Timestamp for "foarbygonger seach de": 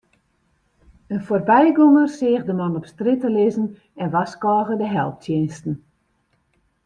1.27-2.53